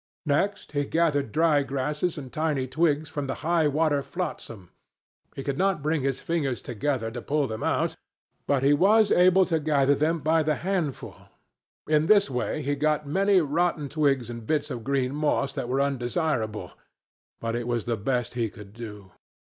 Next, 0.25 0.71
he 0.71 0.83
gathered 0.87 1.31
dry 1.31 1.61
grasses 1.61 2.17
and 2.17 2.33
tiny 2.33 2.65
twigs 2.65 3.07
from 3.07 3.27
the 3.27 3.35
high 3.45 3.67
water 3.67 4.01
flotsam. 4.01 4.71
He 5.35 5.43
could 5.43 5.59
not 5.59 5.83
bring 5.83 6.01
his 6.01 6.19
fingers 6.19 6.59
together 6.59 7.11
to 7.11 7.21
pull 7.21 7.45
them 7.45 7.61
out, 7.61 7.95
but 8.47 8.63
he 8.63 8.73
was 8.73 9.11
able 9.11 9.45
to 9.45 9.59
gather 9.59 9.93
them 9.93 10.17
by 10.21 10.41
the 10.41 10.55
handful. 10.55 11.27
In 11.87 12.07
this 12.07 12.31
way 12.31 12.63
he 12.63 12.75
got 12.75 13.05
many 13.05 13.41
rotten 13.41 13.89
twigs 13.89 14.31
and 14.31 14.47
bits 14.47 14.71
of 14.71 14.83
green 14.83 15.13
moss 15.13 15.53
that 15.53 15.69
were 15.69 15.79
undesirable, 15.79 16.71
but 17.39 17.55
it 17.55 17.67
was 17.67 17.85
the 17.85 17.95
best 17.95 18.33
he 18.33 18.49
could 18.49 18.73
do. 18.73 19.11